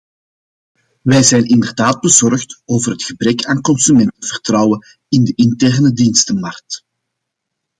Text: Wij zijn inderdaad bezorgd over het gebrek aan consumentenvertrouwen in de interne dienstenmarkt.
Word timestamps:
Wij 1.01 1.23
zijn 1.23 1.43
inderdaad 1.45 1.99
bezorgd 2.01 2.61
over 2.65 2.91
het 2.91 3.03
gebrek 3.03 3.45
aan 3.45 3.61
consumentenvertrouwen 3.61 4.85
in 5.09 5.23
de 5.23 5.33
interne 5.35 5.91
dienstenmarkt. 5.91 6.85